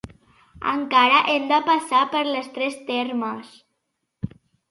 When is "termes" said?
2.89-3.53